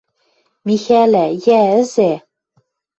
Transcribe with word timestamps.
Михӓлӓ!.. 0.65 1.25
Йӓ, 1.45 1.61
ӹзӓ... 1.79 2.11